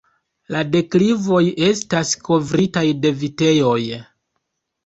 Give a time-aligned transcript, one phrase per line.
[0.53, 3.79] La deklivoj estas kovritaj de vitejoj.